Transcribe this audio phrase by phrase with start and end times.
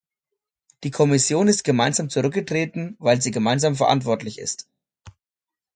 [0.83, 4.67] Die Kommission ist gemeinsam zurückgetreten, weil sie gemeinsam verantwortlich ist.